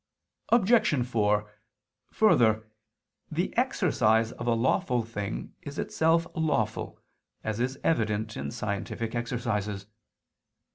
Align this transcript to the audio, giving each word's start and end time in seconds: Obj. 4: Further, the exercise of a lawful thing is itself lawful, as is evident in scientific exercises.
Obj. 0.49 1.05
4: 1.05 1.47
Further, 2.11 2.65
the 3.29 3.55
exercise 3.55 4.31
of 4.31 4.47
a 4.47 4.53
lawful 4.55 5.03
thing 5.03 5.53
is 5.61 5.77
itself 5.77 6.25
lawful, 6.33 6.99
as 7.43 7.59
is 7.59 7.77
evident 7.83 8.35
in 8.35 8.49
scientific 8.49 9.13
exercises. 9.13 9.85